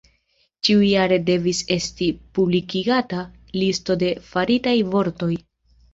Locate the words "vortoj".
4.97-5.35